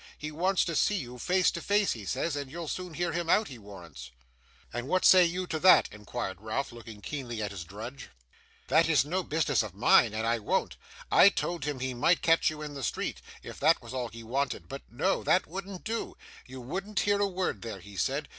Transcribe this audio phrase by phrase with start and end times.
[0.17, 3.29] He wants to see you face to face, he says, and you'll soon hear him
[3.29, 4.09] out, he warrants.'
[4.73, 8.09] 'And what say you to that?' inquired Ralph, looking keenly at his drudge.
[8.67, 10.75] 'That it's no business of mine, and I won't.
[11.11, 14.23] I told him he might catch you in the street, if that was all he
[14.23, 15.21] wanted, but no!
[15.21, 16.17] that wouldn't do.
[16.47, 18.27] You wouldn't hear a word there, he said.